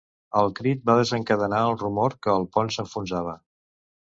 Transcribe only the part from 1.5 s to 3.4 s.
el rumor que el pont s'enfonsava.